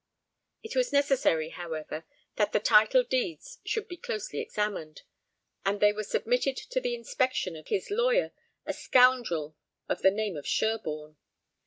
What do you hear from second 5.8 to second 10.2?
were submitted to the inspection of his lawyer, a scoundrel of the